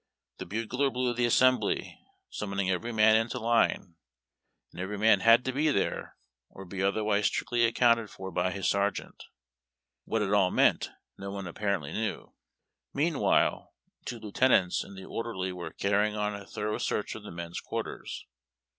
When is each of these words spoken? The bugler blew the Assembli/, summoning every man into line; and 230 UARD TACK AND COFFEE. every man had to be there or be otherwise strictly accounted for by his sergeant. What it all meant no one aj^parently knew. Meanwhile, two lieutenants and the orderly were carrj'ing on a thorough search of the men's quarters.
The 0.39 0.47
bugler 0.47 0.89
blew 0.89 1.13
the 1.13 1.27
Assembli/, 1.27 1.95
summoning 2.31 2.71
every 2.71 2.91
man 2.91 3.15
into 3.15 3.37
line; 3.37 3.97
and 4.71 4.73
230 4.73 4.73
UARD 4.73 4.73
TACK 4.73 4.73
AND 4.73 4.73
COFFEE. 4.73 4.81
every 4.81 4.97
man 4.97 5.19
had 5.19 5.45
to 5.45 5.51
be 5.51 5.69
there 5.69 6.17
or 6.49 6.65
be 6.65 6.81
otherwise 6.81 7.27
strictly 7.27 7.65
accounted 7.65 8.09
for 8.09 8.31
by 8.31 8.49
his 8.49 8.67
sergeant. 8.67 9.23
What 10.05 10.23
it 10.23 10.33
all 10.33 10.49
meant 10.49 10.89
no 11.19 11.29
one 11.29 11.45
aj^parently 11.45 11.93
knew. 11.93 12.33
Meanwhile, 12.95 13.75
two 14.05 14.17
lieutenants 14.17 14.83
and 14.83 14.97
the 14.97 15.05
orderly 15.05 15.51
were 15.51 15.69
carrj'ing 15.69 16.17
on 16.17 16.33
a 16.33 16.47
thorough 16.47 16.79
search 16.79 17.13
of 17.13 17.21
the 17.21 17.29
men's 17.29 17.59
quarters. 17.59 18.25